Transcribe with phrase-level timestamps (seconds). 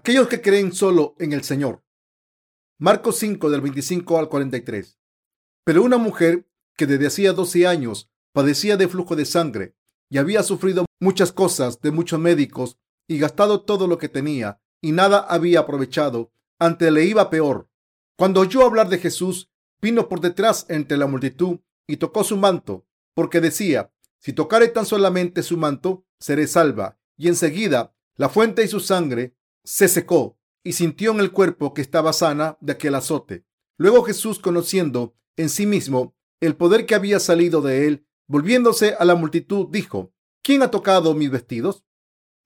[0.00, 1.84] aquellos que creen solo en el Señor.
[2.78, 4.98] Marcos 5 del 25 al 43.
[5.62, 9.76] Pero una mujer que desde hacía 12 años padecía de flujo de sangre
[10.08, 14.92] y había sufrido muchas cosas de muchos médicos y gastado todo lo que tenía y
[14.92, 17.68] nada había aprovechado, ante le iba peor.
[18.16, 19.50] Cuando oyó hablar de Jesús,
[19.82, 24.86] vino por detrás entre la multitud y tocó su manto, porque decía, si tocare tan
[24.86, 26.98] solamente su manto, seré salva.
[27.18, 31.82] Y enseguida la fuente y su sangre se secó y sintió en el cuerpo que
[31.82, 33.44] estaba sana de aquel azote.
[33.76, 39.04] Luego Jesús, conociendo en sí mismo el poder que había salido de él, volviéndose a
[39.04, 41.84] la multitud, dijo, ¿quién ha tocado mis vestidos?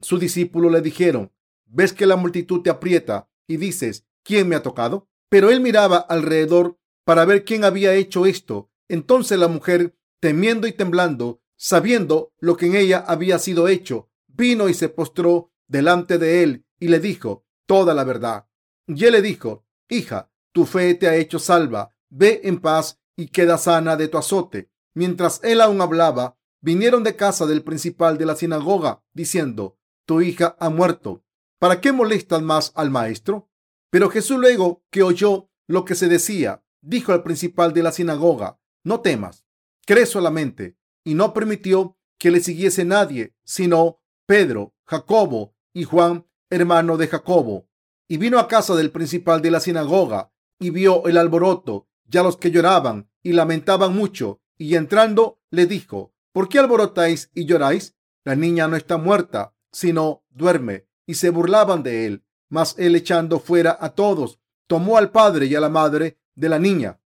[0.01, 1.31] Sus discípulos le dijeron,
[1.65, 5.07] ves que la multitud te aprieta y dices, ¿quién me ha tocado?
[5.29, 8.69] Pero él miraba alrededor para ver quién había hecho esto.
[8.87, 14.69] Entonces la mujer, temiendo y temblando, sabiendo lo que en ella había sido hecho, vino
[14.69, 18.47] y se postró delante de él y le dijo toda la verdad.
[18.87, 23.27] Y él le dijo, hija, tu fe te ha hecho salva, ve en paz y
[23.27, 24.69] queda sana de tu azote.
[24.93, 30.55] Mientras él aún hablaba, vinieron de casa del principal de la sinagoga, diciendo, tu hija
[30.59, 31.23] ha muerto.
[31.59, 33.49] ¿Para qué molestan más al maestro?
[33.89, 38.59] Pero Jesús luego que oyó lo que se decía, dijo al principal de la sinagoga,
[38.83, 39.45] no temas,
[39.85, 40.77] cree solamente.
[41.03, 47.67] Y no permitió que le siguiese nadie, sino Pedro, Jacobo y Juan, hermano de Jacobo.
[48.07, 52.37] Y vino a casa del principal de la sinagoga y vio el alboroto, ya los
[52.37, 57.95] que lloraban y lamentaban mucho, y entrando le dijo, ¿por qué alborotáis y lloráis?
[58.23, 60.87] La niña no está muerta, sino duerme.
[61.07, 62.23] Y se burlaban de él.
[62.49, 66.59] Mas él echando fuera a todos, tomó al padre y a la madre de la
[66.59, 66.99] niña,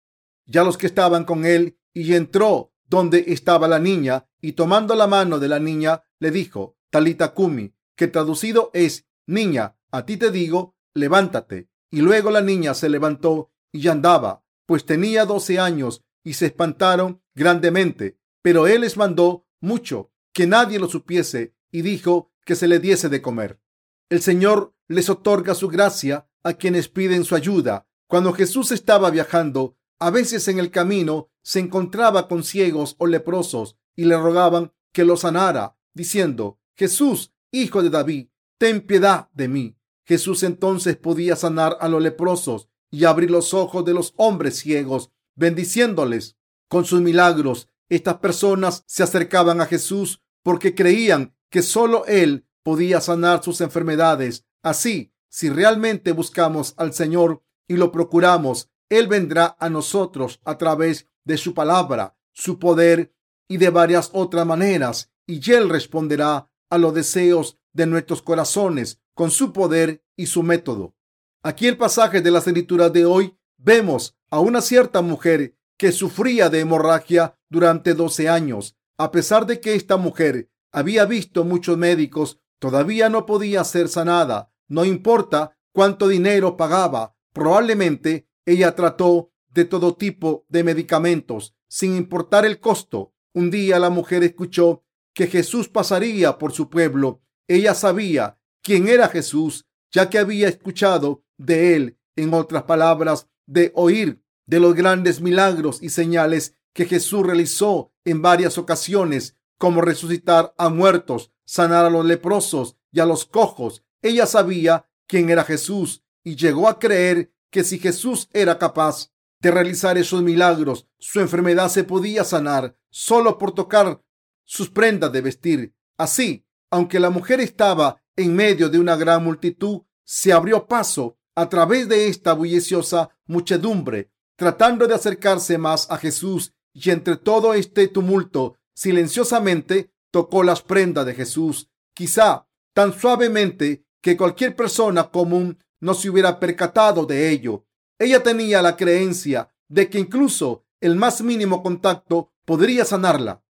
[0.46, 5.06] ya los que estaban con él, y entró donde estaba la niña, y tomando la
[5.06, 10.32] mano de la niña, le dijo, Talita Kumi, que traducido es, niña, a ti te
[10.32, 11.68] digo, levántate.
[11.90, 17.22] Y luego la niña se levantó y andaba, pues tenía doce años, y se espantaron
[17.34, 18.18] grandemente.
[18.42, 23.08] Pero él les mandó mucho que nadie lo supiese, y dijo que se le diese
[23.08, 23.60] de comer.
[24.08, 27.86] El Señor les otorga su gracia a quienes piden su ayuda.
[28.06, 33.76] Cuando Jesús estaba viajando, a veces en el camino se encontraba con ciegos o leprosos
[33.96, 38.28] y le rogaban que lo sanara, diciendo, Jesús, hijo de David,
[38.58, 39.76] ten piedad de mí.
[40.04, 45.10] Jesús entonces podía sanar a los leprosos y abrir los ojos de los hombres ciegos,
[45.36, 46.36] bendiciéndoles
[46.68, 47.68] con sus milagros.
[47.88, 54.44] Estas personas se acercaban a Jesús porque creían que solo Él podía sanar sus enfermedades.
[54.62, 61.08] Así, si realmente buscamos al Señor y lo procuramos, Él vendrá a nosotros a través
[61.24, 63.14] de su palabra, su poder
[63.46, 69.30] y de varias otras maneras, y Él responderá a los deseos de nuestros corazones con
[69.30, 70.96] su poder y su método.
[71.44, 76.50] Aquí el pasaje de las escrituras de hoy vemos a una cierta mujer que sufría
[76.50, 78.76] de hemorragia durante 12 años.
[78.98, 84.52] A pesar de que esta mujer había visto muchos médicos, todavía no podía ser sanada.
[84.66, 92.44] No importa cuánto dinero pagaba, probablemente ella trató de todo tipo de medicamentos, sin importar
[92.44, 93.14] el costo.
[93.32, 94.82] Un día la mujer escuchó
[95.14, 97.22] que Jesús pasaría por su pueblo.
[97.48, 103.72] Ella sabía quién era Jesús, ya que había escuchado de él, en otras palabras, de
[103.74, 110.54] oír de los grandes milagros y señales que Jesús realizó en varias ocasiones, como resucitar
[110.58, 113.82] a muertos, sanar a los leprosos y a los cojos.
[114.02, 119.10] Ella sabía quién era Jesús y llegó a creer que si Jesús era capaz
[119.40, 124.02] de realizar esos milagros, su enfermedad se podía sanar solo por tocar
[124.44, 125.74] sus prendas de vestir.
[125.96, 131.48] Así, aunque la mujer estaba en medio de una gran multitud, se abrió paso a
[131.48, 137.88] través de esta bulliciosa muchedumbre, tratando de acercarse más a Jesús, y entre todo este
[137.88, 145.94] tumulto, silenciosamente tocó las prendas de Jesús, quizá tan suavemente que cualquier persona común no
[145.94, 147.66] se hubiera percatado de ello.
[147.98, 153.42] Ella tenía la creencia de que incluso el más mínimo contacto podría sanarla.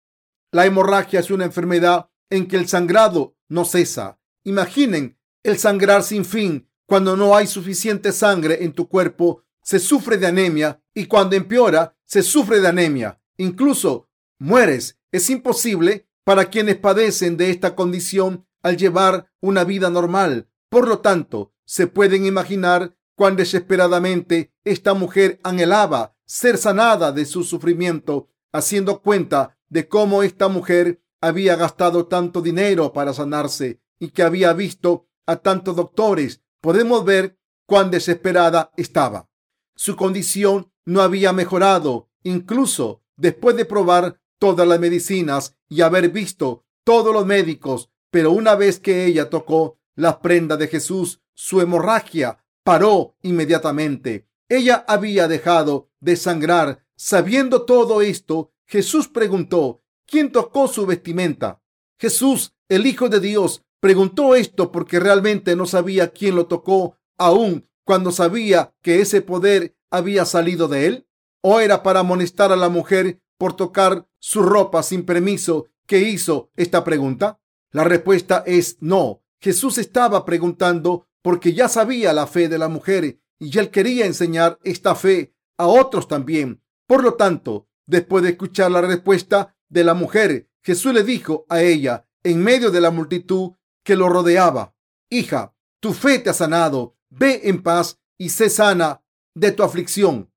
[0.53, 4.19] La hemorragia es una enfermedad en que el sangrado no cesa.
[4.45, 6.69] Imaginen el sangrar sin fin.
[6.87, 11.97] Cuando no hay suficiente sangre en tu cuerpo, se sufre de anemia y cuando empeora,
[12.05, 13.21] se sufre de anemia.
[13.37, 14.09] Incluso
[14.39, 14.99] mueres.
[15.13, 20.49] Es imposible para quienes padecen de esta condición al llevar una vida normal.
[20.69, 27.45] Por lo tanto, se pueden imaginar cuán desesperadamente esta mujer anhelaba ser sanada de su
[27.45, 34.23] sufrimiento, haciendo cuenta de cómo esta mujer había gastado tanto dinero para sanarse y que
[34.23, 39.29] había visto a tantos doctores podemos ver cuán desesperada estaba.
[39.75, 46.65] Su condición no había mejorado, incluso después de probar todas las medicinas y haber visto
[46.85, 52.39] todos los médicos, pero una vez que ella tocó la prenda de Jesús, su hemorragia
[52.63, 54.29] paró inmediatamente.
[54.49, 56.85] Ella había dejado de sangrar.
[56.97, 61.61] Sabiendo todo esto, Jesús preguntó, ¿quién tocó su vestimenta?
[61.99, 67.69] Jesús, el Hijo de Dios, preguntó esto porque realmente no sabía quién lo tocó, aun
[67.85, 71.09] cuando sabía que ese poder había salido de él.
[71.43, 76.51] ¿O era para amonestar a la mujer por tocar su ropa sin permiso que hizo
[76.57, 77.41] esta pregunta?
[77.71, 79.23] La respuesta es no.
[79.41, 84.59] Jesús estaba preguntando porque ya sabía la fe de la mujer y él quería enseñar
[84.65, 86.63] esta fe a otros también.
[86.87, 91.63] Por lo tanto, después de escuchar la respuesta de la mujer, Jesús le dijo a
[91.63, 93.53] ella, en medio de la multitud
[93.85, 94.75] que lo rodeaba,
[95.09, 99.05] Hija, tu fe te ha sanado, ve en paz y sé sana
[99.35, 100.33] de tu aflicción.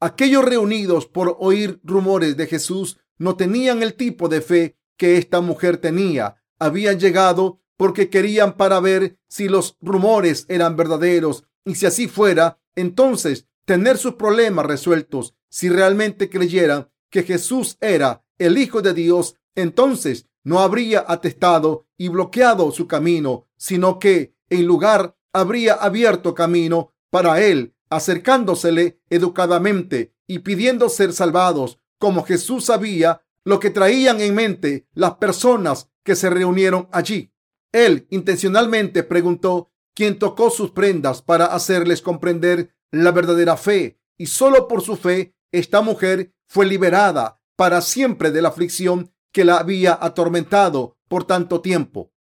[0.00, 5.40] Aquellos reunidos por oír rumores de Jesús no tenían el tipo de fe que esta
[5.40, 6.42] mujer tenía.
[6.58, 12.58] Habían llegado porque querían para ver si los rumores eran verdaderos y si así fuera,
[12.74, 15.34] entonces tener sus problemas resueltos.
[15.48, 22.08] Si realmente creyeran que Jesús era el Hijo de Dios, entonces no habría atestado y
[22.08, 30.40] bloqueado su camino, sino que en lugar habría abierto camino para él acercándosele educadamente y
[30.40, 36.30] pidiendo ser salvados, como Jesús sabía lo que traían en mente las personas que se
[36.30, 37.32] reunieron allí.
[37.72, 44.68] Él intencionalmente preguntó quién tocó sus prendas para hacerles comprender la verdadera fe, y solo
[44.68, 49.98] por su fe esta mujer fue liberada para siempre de la aflicción que la había
[50.00, 52.12] atormentado por tanto tiempo.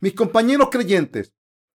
[0.00, 1.32] Mis compañeros creyentes,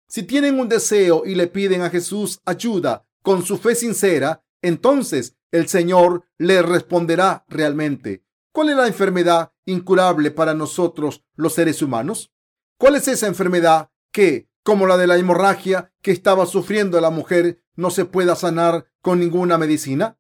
[0.08, 5.36] si tienen un deseo y le piden a Jesús ayuda con su fe sincera, entonces
[5.52, 8.24] el Señor le responderá realmente.
[8.54, 12.32] ¿Cuál es la enfermedad incurable para nosotros los seres humanos?
[12.78, 17.62] ¿Cuál es esa enfermedad que, como la de la hemorragia que estaba sufriendo la mujer,
[17.76, 20.18] no se pueda sanar con ninguna medicina?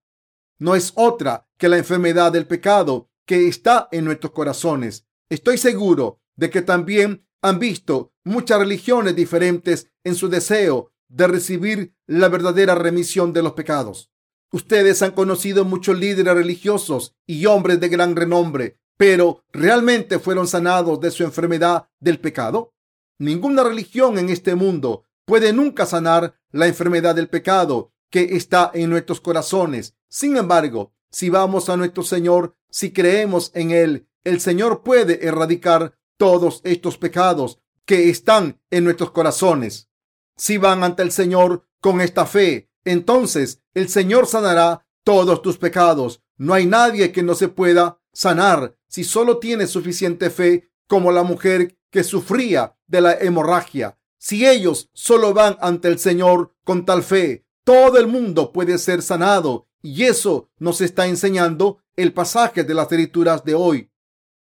[0.59, 5.06] No es otra que la enfermedad del pecado que está en nuestros corazones.
[5.30, 11.95] Estoy seguro de que también han visto muchas religiones diferentes en su deseo de recibir
[12.06, 14.12] la verdadera remisión de los pecados.
[14.51, 21.00] Ustedes han conocido muchos líderes religiosos y hombres de gran renombre, pero ¿realmente fueron sanados
[21.01, 22.74] de su enfermedad del pecado?
[23.19, 28.89] Ninguna religión en este mundo puede nunca sanar la enfermedad del pecado que está en
[28.89, 29.95] nuestros corazones.
[30.07, 35.98] Sin embargo, si vamos a nuestro Señor, si creemos en Él, el Señor puede erradicar
[36.18, 39.89] todos estos pecados que están en nuestros corazones.
[40.36, 46.21] Si van ante el Señor con esta fe, entonces el Señor sanará todos tus pecados.
[46.38, 51.24] No hay nadie que no se pueda sanar si solo tienes suficiente fe como la
[51.24, 53.98] mujer que sufría de la hemorragia.
[54.18, 59.01] Si ellos solo van ante el Señor con tal fe, todo el mundo puede ser
[59.01, 59.66] sanado.
[59.81, 63.91] Y eso nos está enseñando el pasaje de las escrituras de hoy.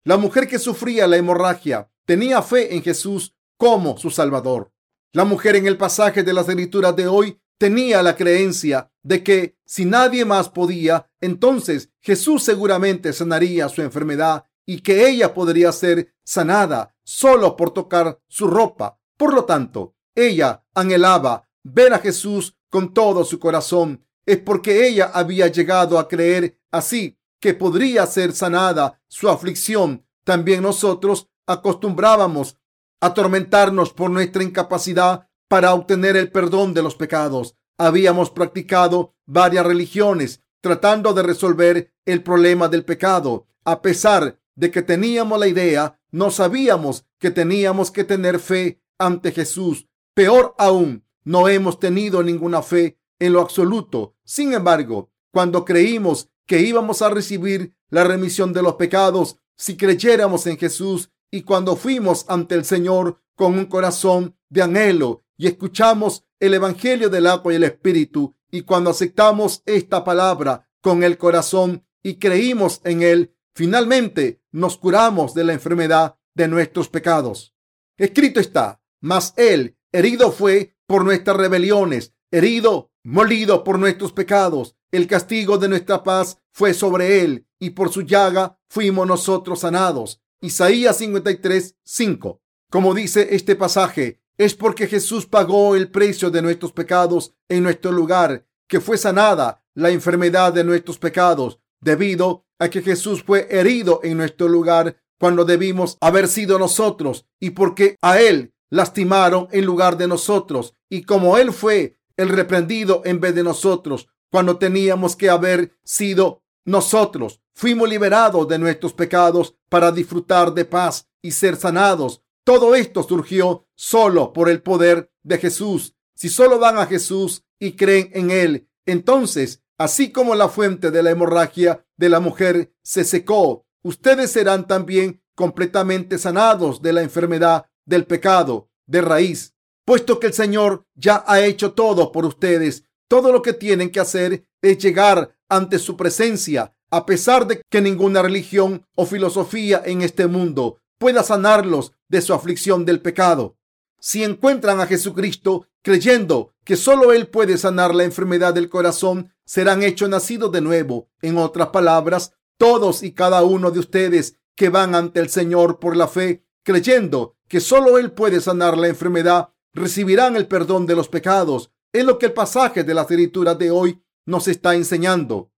[0.03, 4.71] La mujer que sufría la hemorragia tenía fe en Jesús como su Salvador.
[5.11, 9.57] La mujer en el pasaje de las escrituras de hoy tenía la creencia de que
[9.65, 16.13] si nadie más podía, entonces Jesús seguramente sanaría su enfermedad y que ella podría ser
[16.23, 18.99] sanada solo por tocar su ropa.
[19.17, 24.05] Por lo tanto, ella anhelaba ver a Jesús con todo su corazón.
[24.29, 30.05] Es porque ella había llegado a creer así que podría ser sanada su aflicción.
[30.23, 32.55] También nosotros acostumbrábamos
[33.01, 37.55] atormentarnos por nuestra incapacidad para obtener el perdón de los pecados.
[37.79, 43.47] Habíamos practicado varias religiones tratando de resolver el problema del pecado.
[43.65, 49.31] A pesar de que teníamos la idea, no sabíamos que teníamos que tener fe ante
[49.31, 49.87] Jesús.
[50.13, 54.15] Peor aún, no hemos tenido ninguna fe en lo absoluto.
[54.23, 60.47] Sin embargo, cuando creímos que íbamos a recibir la remisión de los pecados, si creyéramos
[60.47, 66.25] en Jesús y cuando fuimos ante el Señor con un corazón de anhelo y escuchamos
[66.39, 71.85] el Evangelio del agua y el Espíritu, y cuando aceptamos esta palabra con el corazón
[72.01, 77.53] y creímos en él, finalmente nos curamos de la enfermedad de nuestros pecados.
[77.97, 84.75] Escrito está, mas él herido fue por nuestras rebeliones, herido, molido por nuestros pecados.
[84.91, 90.21] El castigo de nuestra paz fue sobre él, y por su llaga fuimos nosotros sanados.
[90.41, 92.41] Isaías 53, 5.
[92.71, 97.91] Como dice este pasaje, es porque Jesús pagó el precio de nuestros pecados en nuestro
[97.91, 103.99] lugar, que fue sanada la enfermedad de nuestros pecados, debido a que Jesús fue herido
[104.03, 109.97] en nuestro lugar cuando debimos haber sido nosotros y porque a Él lastimaron en lugar
[109.97, 115.29] de nosotros y como Él fue el reprendido en vez de nosotros cuando teníamos que
[115.29, 117.41] haber sido nosotros.
[117.53, 122.21] Fuimos liberados de nuestros pecados para disfrutar de paz y ser sanados.
[122.43, 125.95] Todo esto surgió solo por el poder de Jesús.
[126.13, 131.01] Si solo van a Jesús y creen en Él, entonces, así como la fuente de
[131.01, 137.67] la hemorragia de la mujer se secó, ustedes serán también completamente sanados de la enfermedad
[137.85, 139.55] del pecado de raíz,
[139.89, 142.83] puesto que el Señor ya ha hecho todo por ustedes.
[143.07, 147.81] Todo lo que tienen que hacer es llegar ante su presencia, a pesar de que
[147.81, 153.57] ninguna religión o filosofía en este mundo pueda sanarlos de su aflicción del pecado.
[153.99, 159.81] Si encuentran a Jesucristo creyendo que solo Él puede sanar la enfermedad del corazón, serán
[159.81, 161.09] hechos nacidos de nuevo.
[161.23, 165.97] En otras palabras, todos y cada uno de ustedes que van ante el Señor por
[165.97, 171.09] la fe, creyendo que solo Él puede sanar la enfermedad, recibirán el perdón de los
[171.09, 171.71] pecados.
[171.91, 175.51] Es lo que el pasaje de la escritura de hoy nos está enseñando.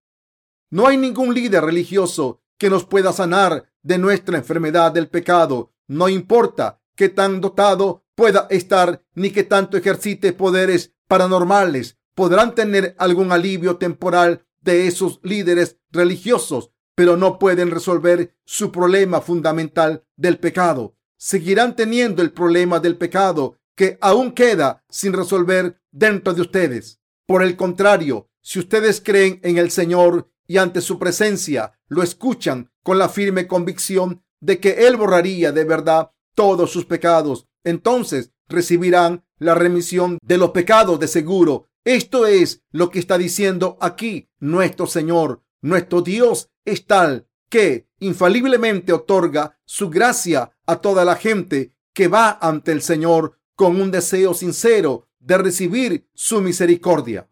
[0.70, 5.74] No hay ningún líder religioso que nos pueda sanar de nuestra enfermedad del pecado.
[5.88, 11.98] No importa qué tan dotado pueda estar ni que tanto ejercite poderes paranormales.
[12.16, 19.22] Podrán tener algún alivio temporal de esos líderes religiosos, pero no pueden resolver su problema
[19.22, 20.96] fundamental del pecado.
[21.18, 27.02] Seguirán teniendo el problema del pecado que aún queda sin resolver dentro de ustedes.
[27.26, 32.72] Por el contrario, si ustedes creen en el Señor y ante su presencia lo escuchan
[32.84, 39.26] con la firme convicción de que Él borraría de verdad todos sus pecados, entonces recibirán
[39.40, 41.68] la remisión de los pecados de seguro.
[41.84, 45.42] Esto es lo que está diciendo aquí nuestro Señor.
[45.64, 52.38] Nuestro Dios es tal que infaliblemente otorga su gracia a toda la gente que va
[52.40, 57.28] ante el Señor con un deseo sincero de recibir su misericordia.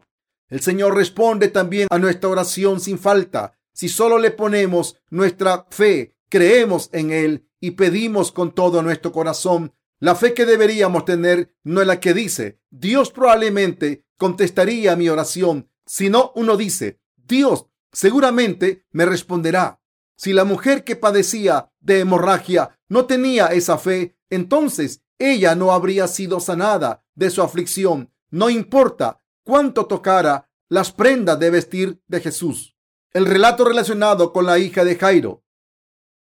[0.48, 3.58] El Señor responde también a nuestra oración sin falta.
[3.72, 9.74] Si solo le ponemos nuestra fe, creemos en Él y pedimos con todo nuestro corazón,
[9.98, 15.68] la fe que deberíamos tener no es la que dice, Dios probablemente contestaría mi oración,
[15.84, 19.82] sino uno dice, Dios seguramente me responderá.
[20.16, 26.08] Si la mujer que padecía de hemorragia no tenía esa fe, entonces ella no habría
[26.08, 28.10] sido sanada de su aflicción.
[28.30, 32.76] No importa cuánto tocara las prendas de vestir de Jesús.
[33.12, 35.44] El relato relacionado con la hija de Jairo.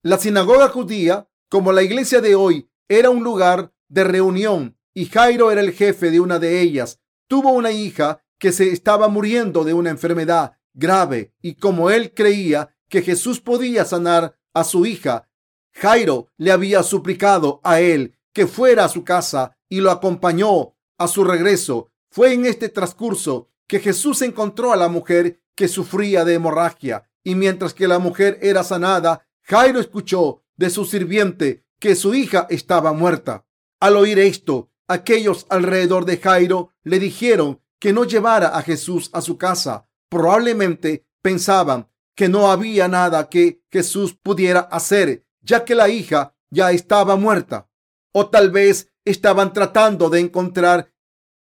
[0.03, 5.51] La sinagoga judía, como la iglesia de hoy, era un lugar de reunión y Jairo
[5.51, 7.01] era el jefe de una de ellas.
[7.27, 12.77] Tuvo una hija que se estaba muriendo de una enfermedad grave y como él creía
[12.89, 15.29] que Jesús podía sanar a su hija,
[15.75, 21.09] Jairo le había suplicado a él que fuera a su casa y lo acompañó a
[21.09, 21.91] su regreso.
[22.11, 27.35] Fue en este transcurso que Jesús encontró a la mujer que sufría de hemorragia y
[27.35, 32.93] mientras que la mujer era sanada, Jairo escuchó de su sirviente que su hija estaba
[32.93, 33.47] muerta.
[33.81, 39.23] Al oír esto, aquellos alrededor de Jairo le dijeron que no llevara a Jesús a
[39.23, 39.89] su casa.
[40.11, 46.71] Probablemente pensaban que no había nada que Jesús pudiera hacer, ya que la hija ya
[46.73, 47.71] estaba muerta.
[48.19, 50.91] O tal vez estaban tratando de encontrar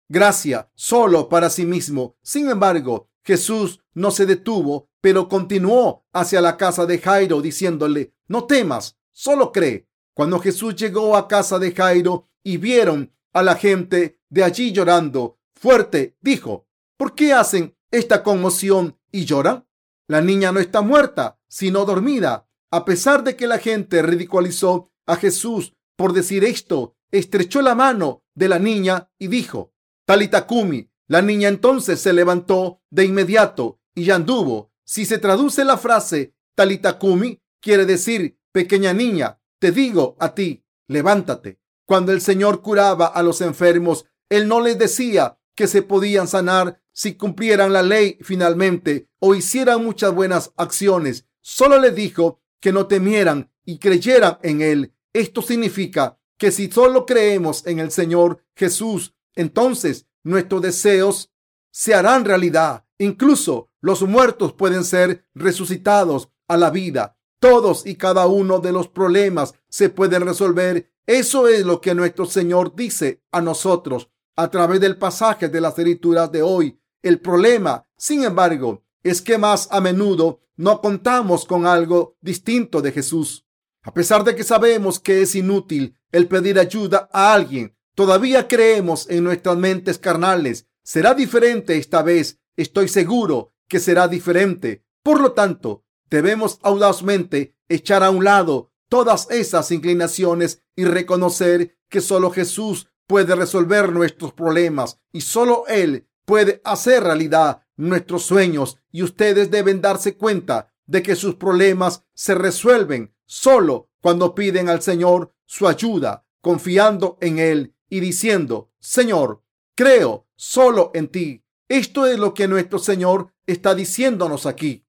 [0.07, 2.15] gracia solo para sí mismo.
[2.21, 8.45] Sin embargo, Jesús no se detuvo, pero continuó hacia la casa de Jairo diciéndole, no
[8.45, 9.89] temas, solo cree.
[10.13, 15.39] Cuando Jesús llegó a casa de Jairo y vieron a la gente de allí llorando
[15.53, 19.67] fuerte, dijo, ¿por qué hacen esta conmoción y lloran?
[20.07, 22.47] La niña no está muerta, sino dormida.
[22.71, 28.25] A pesar de que la gente ridiculizó a Jesús por decir esto, estrechó la mano
[28.35, 30.91] de la niña y dijo, Talitakumi.
[31.07, 34.73] La niña entonces se levantó de inmediato y anduvo.
[34.83, 41.61] Si se traduce la frase Talitakumi, quiere decir pequeña niña, te digo a ti, levántate.
[41.85, 46.81] Cuando el Señor curaba a los enfermos, Él no les decía que se podían sanar
[46.91, 51.27] si cumplieran la ley finalmente o hicieran muchas buenas acciones.
[51.39, 54.92] Solo les dijo que no temieran y creyeran en Él.
[55.13, 61.31] Esto significa que si solo creemos en el Señor Jesús entonces nuestros deseos
[61.71, 62.85] se harán realidad.
[62.97, 67.17] Incluso los muertos pueden ser resucitados a la vida.
[67.39, 72.25] Todos y cada uno de los problemas se pueden resolver Eso es lo que nuestro
[72.25, 76.79] Señor dice a nosotros a través del pasaje de las escrituras de hoy.
[77.01, 82.93] El problema, sin embargo, es que más a menudo no contamos con algo distinto de
[82.93, 83.45] Jesús.
[83.83, 89.09] A pesar de que sabemos que es inútil el pedir ayuda a alguien, todavía creemos
[89.09, 90.67] en nuestras mentes carnales.
[90.83, 92.39] Será diferente esta vez.
[92.55, 94.85] Estoy seguro que será diferente.
[95.03, 101.99] Por lo tanto, debemos audazmente echar a un lado todas esas inclinaciones y reconocer que
[101.99, 109.03] solo Jesús puede resolver nuestros problemas y solo Él puede hacer realidad nuestros sueños y
[109.03, 115.33] ustedes deben darse cuenta de que sus problemas se resuelven solo cuando piden al Señor
[115.45, 119.43] su ayuda, confiando en Él y diciendo, Señor,
[119.75, 121.43] creo solo en ti.
[121.69, 124.85] Esto es lo que nuestro Señor está diciéndonos aquí.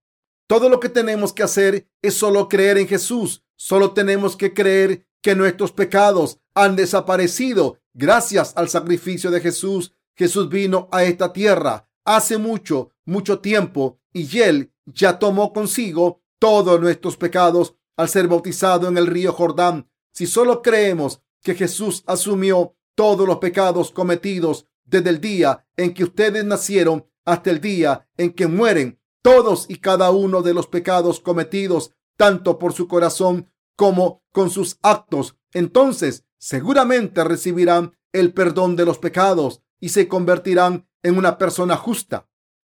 [0.47, 3.45] Todo lo que tenemos que hacer es solo creer en Jesús.
[3.57, 9.95] Solo tenemos que creer que nuestros pecados han desaparecido gracias al sacrificio de Jesús.
[10.17, 16.81] Jesús vino a esta tierra hace mucho, mucho tiempo y él ya tomó consigo todos
[16.81, 19.89] nuestros pecados al ser bautizado en el río Jordán.
[20.13, 26.05] Si solo creemos que Jesús asumió todos los pecados cometidos desde el día en que
[26.05, 31.21] ustedes nacieron hasta el día en que mueren, todos y cada uno de los pecados
[31.21, 38.85] cometidos, tanto por su corazón como con sus actos, entonces seguramente recibirán el perdón de
[38.85, 42.29] los pecados y se convertirán en una persona justa.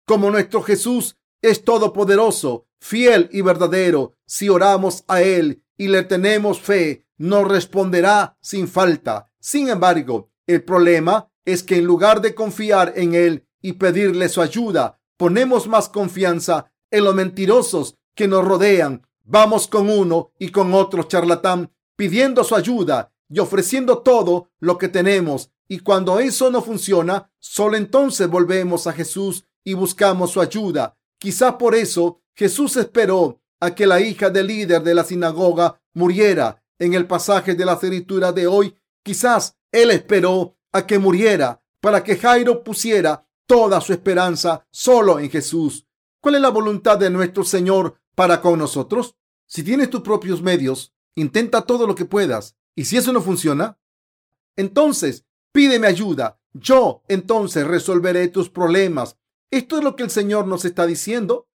[0.06, 6.60] Como nuestro Jesús es todopoderoso, fiel y verdadero, si oramos a Él y le tenemos
[6.60, 9.30] fe, nos responderá sin falta.
[9.38, 14.40] Sin embargo, el problema es que en lugar de confiar en Él y pedirle su
[14.40, 19.06] ayuda, ponemos más confianza en los mentirosos que nos rodean.
[19.24, 24.88] Vamos con uno y con otro charlatán pidiendo su ayuda y ofreciendo todo lo que
[24.88, 25.50] tenemos.
[25.68, 30.96] Y cuando eso no funciona, solo entonces volvemos a Jesús y buscamos su ayuda.
[31.20, 36.64] Quizá por eso Jesús esperó a que la hija del líder de la sinagoga muriera.
[36.78, 42.02] En el pasaje de la escritura de hoy, quizás él esperó a que muriera para
[42.02, 45.86] que Jairo pusiera toda su esperanza solo en Jesús.
[46.22, 49.14] ¿Cuál es la voluntad de nuestro Señor para con nosotros?
[49.46, 53.78] Si tienes tus propios medios, intenta todo lo que puedas y si eso no funciona,
[54.56, 56.40] entonces pídeme ayuda.
[56.54, 59.18] Yo entonces resolveré tus problemas.
[59.50, 61.48] ¿Esto es lo que el Señor nos está diciendo?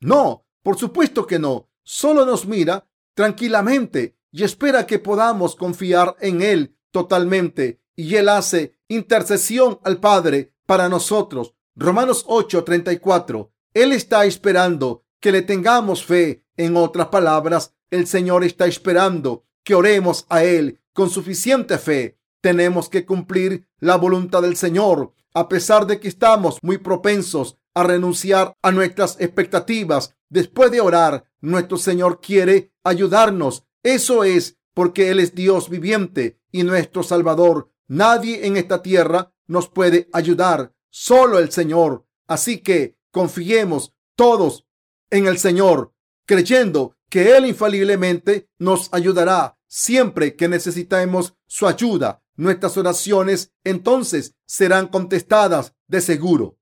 [0.00, 1.68] No, por supuesto que no.
[1.82, 7.82] Solo nos mira tranquilamente y espera que podamos confiar en Él totalmente.
[7.94, 11.54] Y Él hace intercesión al Padre para nosotros.
[11.76, 13.50] Romanos 8:34.
[13.74, 16.44] Él está esperando que le tengamos fe.
[16.56, 22.18] En otras palabras, el Señor está esperando que oremos a Él con suficiente fe.
[22.40, 27.82] Tenemos que cumplir la voluntad del Señor, a pesar de que estamos muy propensos a
[27.82, 30.14] renunciar a nuestras expectativas.
[30.28, 33.64] Después de orar, nuestro Señor quiere ayudarnos.
[33.82, 37.70] Eso es porque Él es Dios viviente y nuestro Salvador.
[37.88, 42.06] Nadie en esta tierra nos puede ayudar, solo el Señor.
[42.26, 44.66] Así que confiemos todos
[45.10, 45.92] en el Señor,
[46.26, 52.22] creyendo que Él infaliblemente nos ayudará siempre que necesitemos su ayuda.
[52.34, 56.58] Nuestras oraciones entonces serán contestadas de seguro.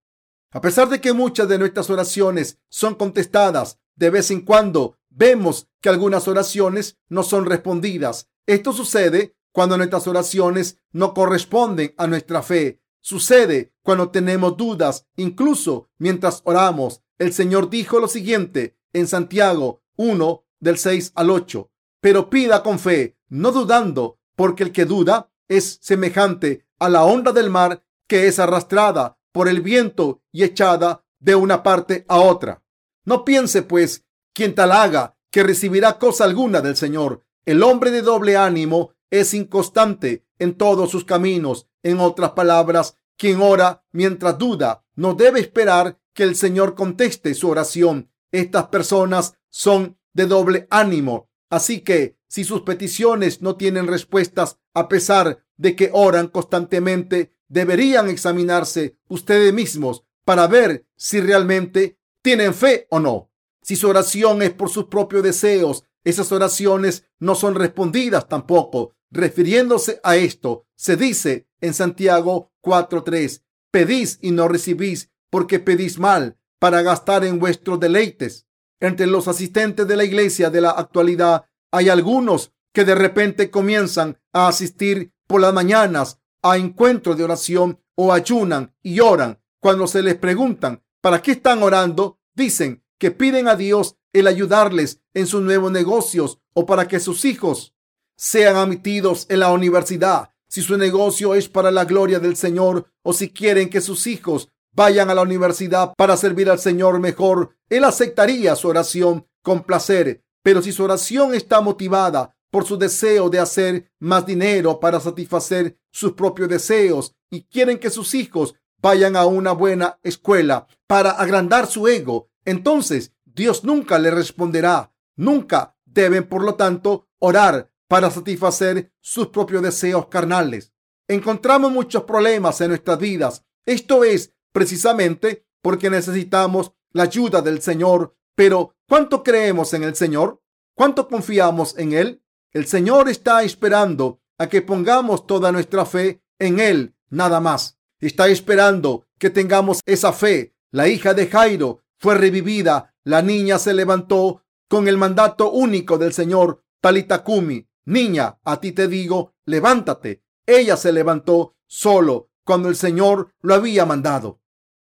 [0.51, 5.68] A pesar de que muchas de nuestras oraciones son contestadas, de vez en cuando vemos
[5.81, 8.29] que algunas oraciones no son respondidas.
[8.47, 12.81] Esto sucede cuando nuestras oraciones no corresponden a nuestra fe.
[13.01, 17.03] Sucede cuando tenemos dudas, incluso mientras oramos.
[17.18, 21.71] El Señor dijo lo siguiente en Santiago 1 del 6 al 8.
[22.00, 27.32] Pero pida con fe, no dudando, porque el que duda es semejante a la onda
[27.32, 32.62] del mar que es arrastrada por el viento y echada de una parte a otra.
[33.04, 37.24] No piense, pues, quien tal haga que recibirá cosa alguna del Señor.
[37.44, 41.66] El hombre de doble ánimo es inconstante en todos sus caminos.
[41.82, 47.48] En otras palabras, quien ora mientras duda no debe esperar que el Señor conteste su
[47.48, 48.11] oración.
[48.32, 51.27] Estas personas son de doble ánimo.
[51.50, 58.08] Así que si sus peticiones no tienen respuestas a pesar de que oran constantemente, deberían
[58.08, 63.30] examinarse ustedes mismos para ver si realmente tienen fe o no.
[63.62, 68.94] Si su oración es por sus propios deseos, esas oraciones no son respondidas tampoco.
[69.11, 76.38] Refiriéndose a esto, se dice en Santiago 4.3, pedís y no recibís porque pedís mal
[76.58, 78.47] para gastar en vuestros deleites.
[78.80, 84.18] Entre los asistentes de la iglesia de la actualidad hay algunos que de repente comienzan
[84.32, 89.40] a asistir por las mañanas a encuentros de oración o ayunan y oran.
[89.60, 95.00] Cuando se les preguntan para qué están orando, dicen que piden a Dios el ayudarles
[95.14, 97.74] en sus nuevos negocios o para que sus hijos
[98.16, 100.30] sean admitidos en la universidad.
[100.48, 104.50] Si su negocio es para la gloria del Señor o si quieren que sus hijos
[104.78, 110.22] vayan a la universidad para servir al Señor mejor, Él aceptaría su oración con placer.
[110.40, 115.76] Pero si su oración está motivada por su deseo de hacer más dinero para satisfacer
[115.90, 121.66] sus propios deseos y quieren que sus hijos vayan a una buena escuela para agrandar
[121.66, 124.92] su ego, entonces Dios nunca le responderá.
[125.16, 130.72] Nunca deben, por lo tanto, orar para satisfacer sus propios deseos carnales.
[131.08, 133.44] Encontramos muchos problemas en nuestras vidas.
[133.66, 138.16] Esto es precisamente porque necesitamos la ayuda del Señor.
[138.35, 140.42] Pero, ¿cuánto creemos en el Señor?
[140.75, 142.25] ¿Cuánto confiamos en Él?
[142.51, 147.79] El Señor está esperando a que pongamos toda nuestra fe en Él, nada más.
[148.01, 150.57] Está esperando que tengamos esa fe.
[150.73, 152.97] La hija de Jairo fue revivida.
[153.05, 156.64] La niña se levantó con el mandato único del Señor.
[156.81, 160.25] Talitakumi, niña, a ti te digo, levántate.
[160.44, 164.40] Ella se levantó solo cuando el Señor lo había mandado.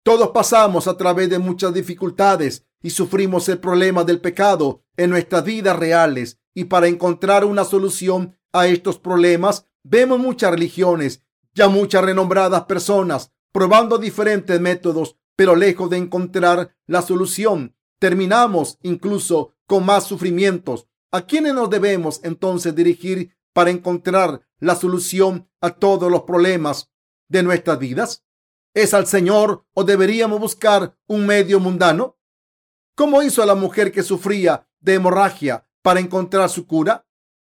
[0.09, 5.45] Todos pasamos a través de muchas dificultades y sufrimos el problema del pecado en nuestras
[5.45, 6.39] vidas reales.
[6.55, 13.33] Y para encontrar una solución a estos problemas, vemos muchas religiones, ya muchas renombradas personas,
[13.53, 20.87] probando diferentes métodos, pero lejos de encontrar la solución, terminamos incluso con más sufrimientos.
[21.13, 26.91] ¿A quiénes nos debemos entonces dirigir para encontrar la solución a todos los problemas
[27.29, 28.25] de nuestras vidas?
[28.79, 32.17] ¿Es al Señor o deberíamos buscar un medio mundano?
[32.95, 37.05] ¿Cómo hizo la mujer que sufría de hemorragia para encontrar su cura?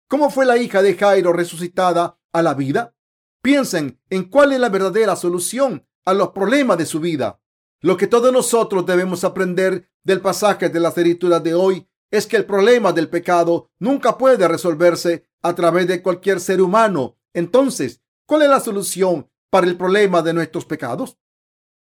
[0.07, 2.95] ¿Cómo fue la hija de Jairo resucitada a la vida?
[3.41, 7.41] Piensen en cuál es la verdadera solución a los problemas de su vida.
[7.81, 12.38] Lo que todos nosotros debemos aprender del pasaje de las escrituras de hoy es que
[12.38, 17.17] el problema del pecado nunca puede resolverse a través de cualquier ser humano.
[17.33, 21.17] Entonces, ¿cuál es la solución para el problema de nuestros pecados?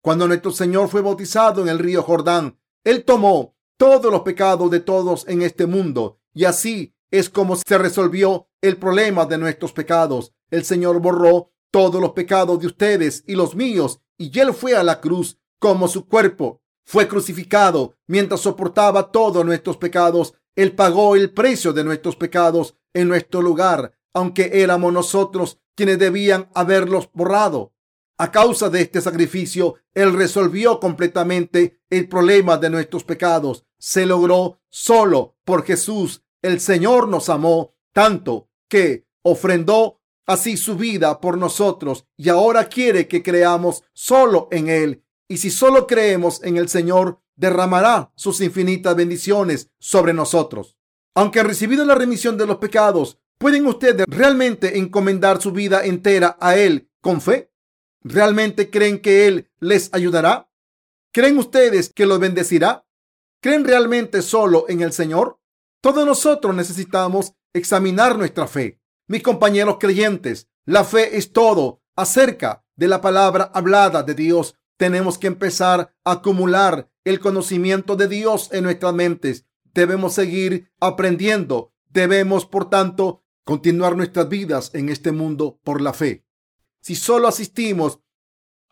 [0.02, 4.80] Cuando nuestro Señor fue bautizado en el río Jordán, Él tomó todos los pecados de
[4.80, 10.32] todos en este mundo y así es como se resolvió el problema de nuestros pecados.
[10.50, 14.82] El Señor borró todos los pecados de ustedes y los míos y Él fue a
[14.82, 16.62] la cruz como su cuerpo.
[16.84, 20.34] Fue crucificado mientras soportaba todos nuestros pecados.
[20.56, 26.50] Él pagó el precio de nuestros pecados en nuestro lugar, aunque éramos nosotros quienes debían
[26.54, 27.72] haberlos borrado.
[28.16, 33.64] A causa de este sacrificio, Él resolvió completamente el problema de nuestros pecados.
[33.78, 36.24] Se logró solo por Jesús.
[36.42, 43.06] El Señor nos amó tanto que ofrendó así su vida por nosotros y ahora quiere
[43.06, 45.04] que creamos solo en Él.
[45.28, 50.76] Y si solo creemos en el Señor, derramará sus infinitas bendiciones sobre nosotros.
[51.14, 56.36] Aunque han recibido la remisión de los pecados, ¿pueden ustedes realmente encomendar su vida entera
[56.40, 57.50] a Él con fe?
[58.02, 60.50] ¿Realmente creen que Él les ayudará?
[61.12, 62.86] ¿Creen ustedes que los bendecirá?
[63.40, 65.40] ¿Creen realmente solo en el Señor?
[65.80, 68.80] Todos nosotros necesitamos examinar nuestra fe.
[69.06, 74.56] Mis compañeros creyentes, la fe es todo acerca de la palabra hablada de Dios.
[74.76, 79.46] Tenemos que empezar a acumular el conocimiento de Dios en nuestras mentes.
[79.72, 81.72] Debemos seguir aprendiendo.
[81.88, 86.22] Debemos, por tanto, continuar nuestras vidas en este mundo por la fe.
[86.82, 87.98] Si solo asistimos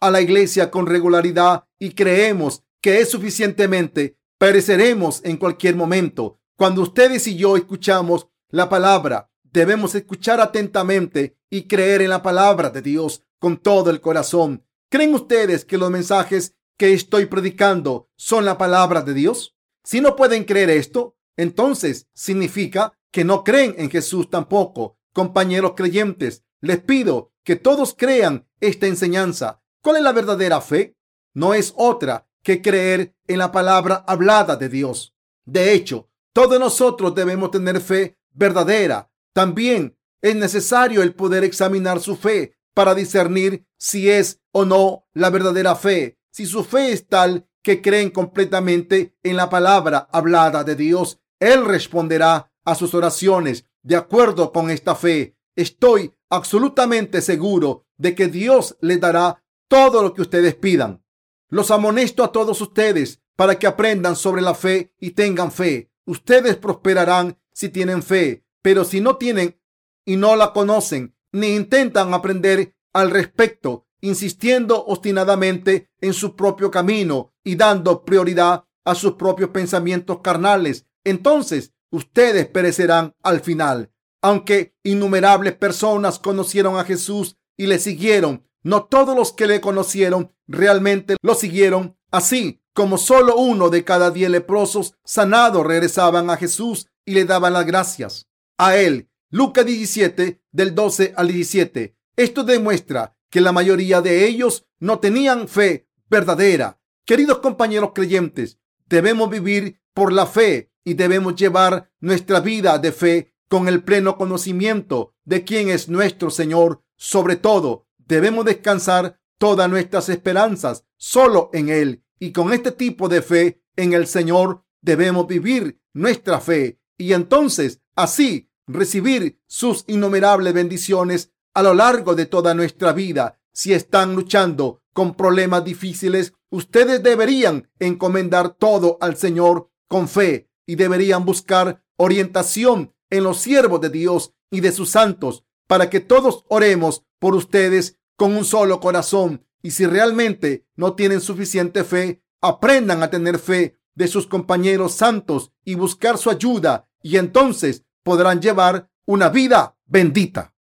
[0.03, 6.41] a la iglesia con regularidad y creemos que es suficientemente, pereceremos en cualquier momento.
[6.59, 12.69] Cuando ustedes y yo escuchamos la palabra, debemos escuchar atentamente y creer en la palabra
[12.69, 14.63] de Dios con todo el corazón.
[14.91, 19.57] ¿Creen ustedes que los mensajes que estoy predicando son la palabra de Dios?
[19.85, 24.99] Si no pueden creer esto, entonces significa que no creen en Jesús tampoco.
[25.15, 29.63] Compañeros creyentes, les pido que todos crean esta enseñanza.
[29.81, 30.99] ¿Cuál es la verdadera fe?
[31.33, 35.17] No es otra que creer en la palabra hablada de Dios.
[35.47, 39.11] De hecho, todos nosotros debemos tener fe verdadera.
[39.33, 45.31] También es necesario el poder examinar su fe para discernir si es o no la
[45.31, 46.19] verdadera fe.
[46.31, 51.65] Si su fe es tal que creen completamente en la palabra hablada de Dios, Él
[51.65, 55.39] responderá a sus oraciones de acuerdo con esta fe.
[55.55, 61.03] Estoy absolutamente seguro de que Dios les dará todo lo que ustedes pidan.
[61.49, 65.91] Los amonesto a todos ustedes para que aprendan sobre la fe y tengan fe.
[66.05, 69.61] Ustedes prosperarán si tienen fe, Pero si no tienen
[70.05, 77.33] y no la conocen, ni intentan aprender al respecto, insistiendo obstinadamente en su propio camino
[77.45, 83.93] y dando prioridad a sus propios pensamientos carnales, entonces ustedes perecerán al final.
[84.23, 90.33] Aunque innumerables personas conocieron a Jesús y le siguieron, no todos los que le conocieron
[90.47, 91.97] realmente lo siguieron.
[92.11, 97.53] Así como solo uno de cada diez leprosos sanados regresaban a Jesús y le daban
[97.53, 99.09] las gracias a él.
[99.31, 101.97] Lucas 17 del 12 al 17.
[102.17, 106.81] Esto demuestra que la mayoría de ellos no tenían fe verdadera.
[107.05, 113.35] Queridos compañeros creyentes, debemos vivir por la fe y debemos llevar nuestra vida de fe
[113.49, 116.85] con el pleno conocimiento de quién es nuestro Señor.
[116.95, 122.05] Sobre todo, debemos descansar todas nuestras esperanzas solo en Él.
[122.21, 127.81] Y con este tipo de fe en el Señor debemos vivir nuestra fe y entonces
[127.97, 133.41] así recibir sus innumerables bendiciones a lo largo de toda nuestra vida.
[133.53, 140.75] Si están luchando con problemas difíciles, ustedes deberían encomendar todo al Señor con fe y
[140.75, 146.45] deberían buscar orientación en los siervos de Dios y de sus santos para que todos
[146.49, 149.47] oremos por ustedes con un solo corazón.
[149.63, 155.53] Y si realmente no tienen suficiente fe, aprendan a tener fe de sus compañeros santos
[155.65, 160.56] y buscar su ayuda y entonces podrán llevar una vida bendita.